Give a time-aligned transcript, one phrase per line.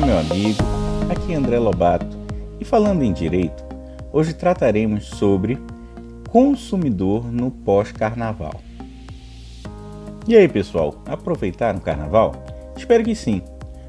[0.00, 0.62] Olá, meu amigo.
[1.10, 2.16] Aqui é André Lobato
[2.58, 3.62] e falando em direito,
[4.10, 5.58] hoje trataremos sobre
[6.30, 8.62] consumidor no pós-carnaval.
[10.26, 12.32] E aí, pessoal, aproveitaram o carnaval?
[12.74, 13.42] Espero que sim,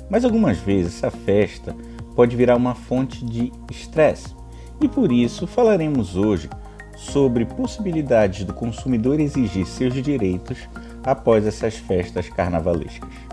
[0.10, 1.74] mas algumas vezes essa festa
[2.14, 4.36] pode virar uma fonte de estresse
[4.82, 6.50] e por isso falaremos hoje
[6.98, 10.58] sobre possibilidades do consumidor exigir seus direitos
[11.06, 13.31] após essas festas carnavalescas.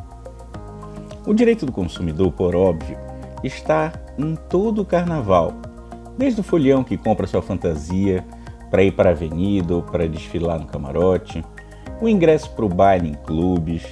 [1.28, 2.96] O direito do consumidor, por óbvio,
[3.45, 5.52] está em todo o carnaval,
[6.16, 8.24] desde o folião que compra sua fantasia
[8.70, 11.45] para ir para a avenida ou para desfilar no camarote,
[12.00, 13.84] o ingresso para o baile em clubes,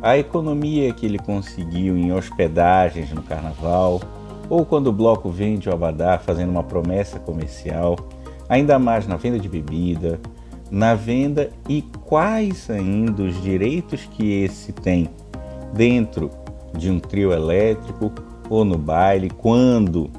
[0.00, 4.00] a economia que ele conseguiu em hospedagens no carnaval,
[4.48, 7.94] ou quando o bloco vende o abadá fazendo uma promessa comercial,
[8.48, 10.18] ainda mais na venda de bebida,
[10.70, 15.10] na venda e quais ainda os direitos que esse tem
[15.74, 16.30] dentro
[16.76, 18.12] de um trio elétrico
[18.48, 20.10] ou no baile, quando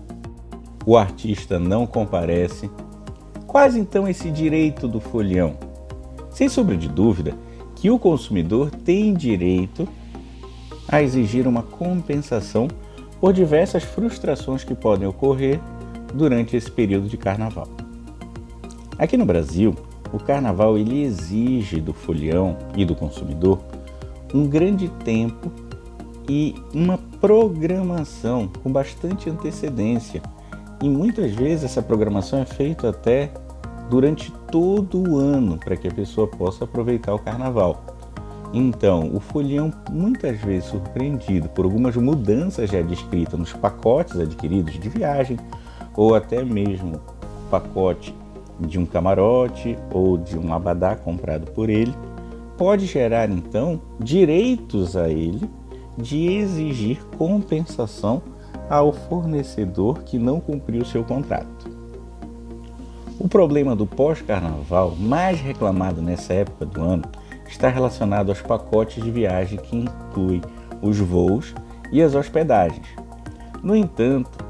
[0.85, 2.69] o artista não comparece.
[3.47, 5.55] Quais então esse direito do folião?
[6.29, 7.33] Sem sombra de dúvida
[7.75, 9.87] que o consumidor tem direito
[10.87, 12.67] a exigir uma compensação
[13.19, 15.59] por diversas frustrações que podem ocorrer
[16.13, 17.67] durante esse período de carnaval.
[18.97, 19.75] Aqui no Brasil,
[20.13, 23.59] o carnaval ele exige do folião e do consumidor
[24.33, 25.51] um grande tempo
[26.29, 30.21] e uma programação com bastante antecedência.
[30.81, 33.31] E muitas vezes essa programação é feita até
[33.89, 37.85] durante todo o ano para que a pessoa possa aproveitar o carnaval.
[38.53, 44.87] Então, o folião, muitas vezes surpreendido por algumas mudanças já descritas nos pacotes adquiridos de
[44.87, 45.37] viagem,
[45.95, 47.01] ou até mesmo
[47.49, 48.15] pacote
[48.59, 51.93] de um camarote ou de um abadá comprado por ele,
[52.57, 55.49] pode gerar então direitos a ele
[55.97, 58.21] de exigir compensação
[58.69, 61.69] ao fornecedor que não cumpriu seu contrato.
[63.19, 67.03] O problema do pós-carnaval, mais reclamado nessa época do ano,
[67.47, 70.41] está relacionado aos pacotes de viagem que inclui
[70.81, 71.53] os voos
[71.91, 72.87] e as hospedagens.
[73.63, 74.45] No entanto,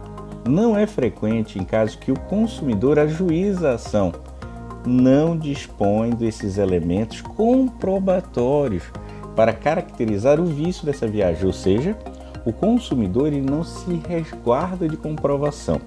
[0.47, 4.11] não é frequente em casos que o consumidor ajuiza a ação,
[4.85, 8.84] não dispõe desses elementos comprobatórios
[9.35, 11.97] para caracterizar o vício dessa viagem, ou seja,
[12.46, 15.81] o consumidor ele não se resguarda de comprovação.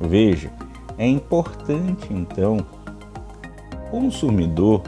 [0.00, 0.50] Veja,
[0.96, 2.58] é importante então
[3.74, 4.82] o consumidor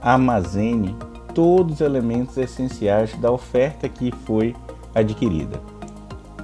[0.00, 0.94] armazene
[1.34, 4.54] todos os elementos essenciais da oferta que foi
[4.94, 5.60] adquirida.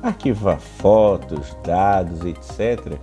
[0.03, 2.99] Arquivar fotos, dados, etc.,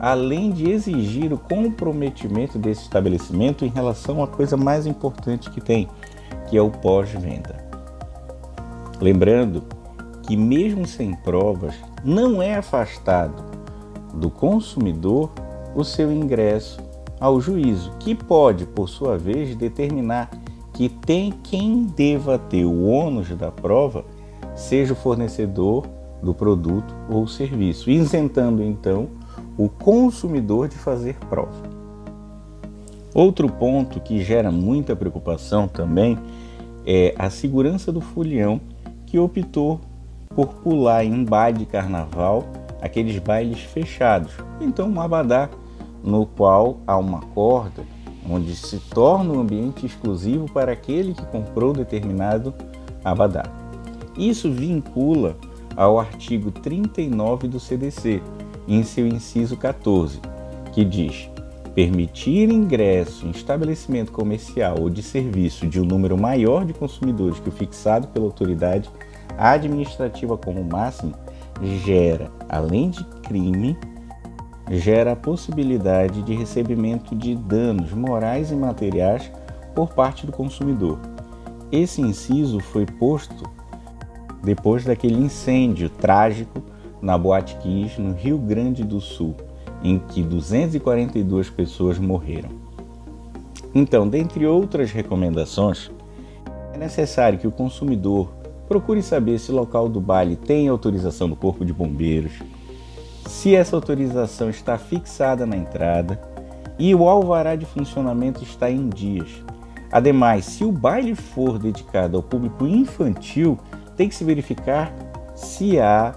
[0.00, 5.88] além de exigir o comprometimento desse estabelecimento em relação à coisa mais importante que tem,
[6.48, 7.56] que é o pós-venda.
[9.00, 9.62] Lembrando
[10.22, 13.44] que, mesmo sem provas, não é afastado
[14.14, 15.30] do consumidor
[15.74, 16.80] o seu ingresso
[17.20, 20.30] ao juízo, que pode, por sua vez, determinar
[20.72, 24.04] que tem quem deva ter o ônus da prova,
[24.54, 25.86] seja o fornecedor
[26.22, 29.08] do produto ou serviço, isentando então
[29.56, 31.77] o consumidor de fazer prova.
[33.14, 36.18] Outro ponto que gera muita preocupação também
[36.86, 38.60] é a segurança do folião
[39.06, 39.80] que optou
[40.34, 42.44] por pular em um baile de carnaval,
[42.80, 44.32] aqueles bailes fechados.
[44.60, 45.48] Então, um abadá
[46.04, 47.82] no qual há uma corda
[48.28, 52.54] onde se torna um ambiente exclusivo para aquele que comprou determinado
[53.04, 53.44] abadá.
[54.16, 55.36] Isso vincula
[55.76, 58.20] ao artigo 39 do CDC,
[58.66, 60.20] em seu inciso 14,
[60.72, 61.30] que diz:
[61.78, 67.50] permitir ingresso em estabelecimento comercial ou de serviço de um número maior de consumidores que
[67.50, 68.90] o fixado pela autoridade
[69.38, 71.14] administrativa como máximo
[71.84, 73.78] gera, além de crime,
[74.72, 79.30] gera a possibilidade de recebimento de danos morais e materiais
[79.72, 80.98] por parte do consumidor.
[81.70, 83.48] Esse inciso foi posto
[84.42, 86.60] depois daquele incêndio trágico
[87.00, 89.36] na Boate Kiss, no Rio Grande do Sul,
[89.82, 92.50] em que 242 pessoas morreram.
[93.74, 95.90] Então, dentre outras recomendações,
[96.72, 98.32] é necessário que o consumidor
[98.66, 102.32] procure saber se o local do baile tem autorização do Corpo de Bombeiros,
[103.26, 106.20] se essa autorização está fixada na entrada
[106.78, 109.28] e o alvará de funcionamento está em dias.
[109.90, 113.58] Ademais, se o baile for dedicado ao público infantil,
[113.96, 114.94] tem que se verificar
[115.34, 116.14] se há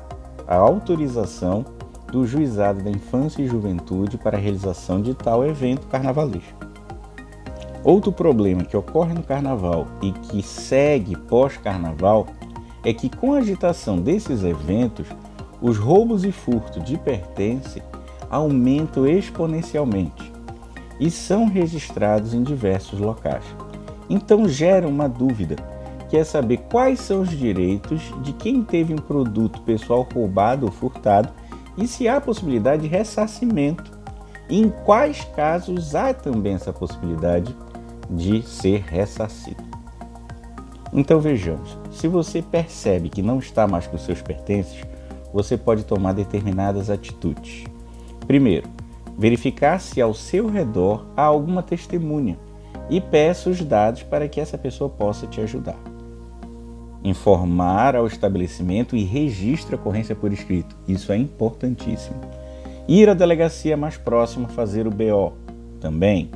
[0.48, 1.66] a autorização
[2.12, 6.60] do Juizado da Infância e Juventude para a realização de tal evento carnavalesco.
[7.84, 12.28] Outro problema que ocorre no carnaval e que segue pós-carnaval
[12.84, 15.08] é que com a agitação desses eventos,
[15.62, 17.82] os roubos e furtos de pertence
[18.30, 20.32] aumentam exponencialmente
[21.00, 23.44] e são registrados em diversos locais.
[24.10, 25.56] Então gera uma dúvida,
[26.10, 30.72] que é saber quais são os direitos de quem teve um produto pessoal roubado ou
[30.72, 31.30] furtado
[31.78, 34.00] e se há possibilidade de ressarcimento.
[34.50, 37.56] Em quais casos há também essa possibilidade
[38.10, 39.64] de ser ressarcido.
[40.94, 44.82] Então vejamos, se você percebe que não está mais com seus pertences,
[45.34, 47.64] você pode tomar determinadas atitudes.
[48.28, 48.68] Primeiro,
[49.18, 52.38] verificar se ao seu redor há alguma testemunha
[52.90, 55.91] e peça os dados para que essa pessoa possa te ajudar.
[57.04, 60.76] Informar ao estabelecimento e registre a ocorrência por escrito.
[60.88, 62.20] Isso é importantíssimo.
[62.88, 65.34] Ir à delegacia mais próxima fazer o BO.
[65.80, 66.30] Também.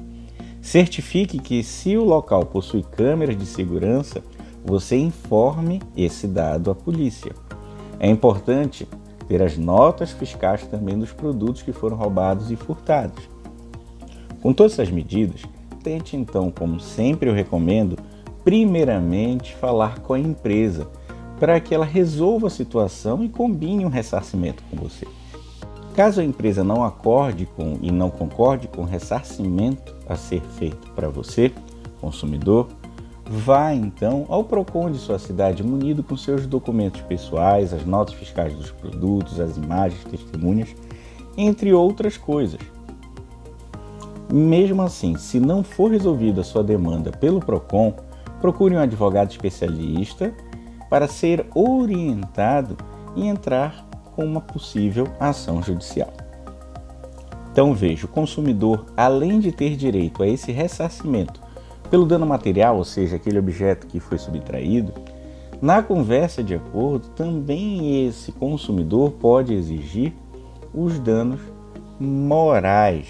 [0.62, 4.24] Certifique que, se o local possui câmeras de segurança,
[4.64, 7.34] você informe esse dado à polícia.
[8.00, 8.88] É importante
[9.28, 13.30] ter as notas fiscais também dos produtos que foram roubados e furtados.
[14.42, 15.42] Com todas essas medidas,
[15.84, 17.98] tente então, como sempre eu recomendo,
[18.46, 20.88] primeiramente falar com a empresa
[21.38, 25.06] para que ela resolva a situação e combine um ressarcimento com você.
[25.94, 30.90] Caso a empresa não acorde com e não concorde com o ressarcimento a ser feito
[30.92, 31.52] para você,
[32.00, 32.70] consumidor,
[33.28, 38.54] Vá então ao PROCON de sua cidade munido com seus documentos pessoais, as notas fiscais
[38.54, 40.76] dos produtos, as imagens, testemunhas,
[41.36, 42.60] entre outras coisas.
[44.32, 47.96] Mesmo assim, se não for resolvida a sua demanda pelo PROCON,
[48.42, 50.34] procure um advogado especialista
[50.90, 52.78] para ser orientado
[53.16, 56.14] e entrar com uma possível ação judicial.
[57.52, 61.42] Então veja, o consumidor, além de ter direito a esse ressarcimento
[61.90, 64.92] pelo dano material, ou seja, aquele objeto que foi subtraído,
[65.62, 70.14] na conversa de acordo, também esse consumidor pode exigir
[70.74, 71.40] os danos
[72.00, 73.08] morais.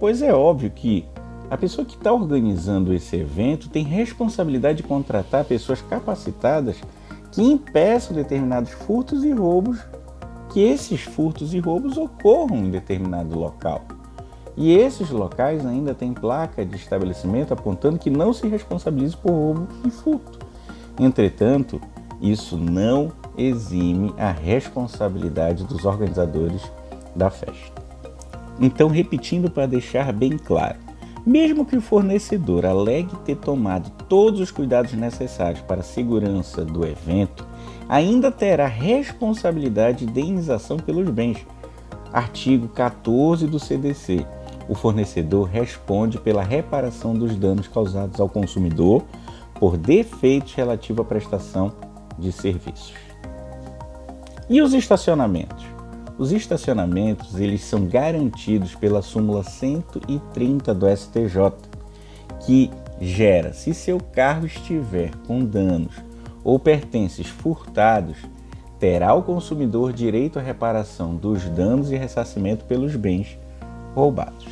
[0.00, 1.04] Pois é óbvio que
[1.50, 6.76] a pessoa que está organizando esse evento tem responsabilidade de contratar pessoas capacitadas
[7.32, 9.78] que impeçam determinados furtos e roubos,
[10.50, 13.82] que esses furtos e roubos ocorram em determinado local.
[14.56, 19.68] E esses locais ainda têm placa de estabelecimento apontando que não se responsabilize por roubo
[19.86, 20.38] e furto.
[20.98, 21.80] Entretanto,
[22.20, 26.60] isso não exime a responsabilidade dos organizadores
[27.14, 27.80] da festa.
[28.58, 30.87] Então, repetindo para deixar bem claro,
[31.28, 36.86] mesmo que o fornecedor alegue ter tomado todos os cuidados necessários para a segurança do
[36.86, 37.46] evento,
[37.86, 41.46] ainda terá responsabilidade de indenização pelos bens.
[42.10, 44.26] Artigo 14 do CDC
[44.70, 49.04] o fornecedor responde pela reparação dos danos causados ao consumidor
[49.54, 51.72] por defeitos relativos à prestação
[52.18, 52.94] de serviços.
[54.48, 55.77] E os estacionamentos?
[56.18, 61.52] Os estacionamentos eles são garantidos pela súmula 130 do STJ,
[62.44, 62.70] que
[63.00, 65.94] gera, se seu carro estiver com danos
[66.42, 68.16] ou pertences furtados,
[68.80, 73.38] terá o consumidor direito à reparação dos danos e ressarcimento pelos bens
[73.94, 74.48] roubados.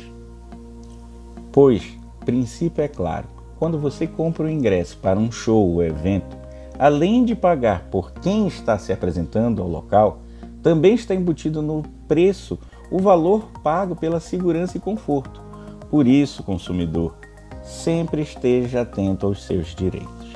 [1.51, 1.83] Pois,
[2.23, 3.27] princípio é claro,
[3.59, 6.37] quando você compra o ingresso para um show ou evento,
[6.79, 10.21] além de pagar por quem está se apresentando ao local,
[10.61, 12.59] também está embutido no preço
[12.91, 15.41] o valor pago pela segurança e conforto.
[15.89, 17.15] Por isso, consumidor,
[17.63, 20.27] sempre esteja atento aos seus direitos.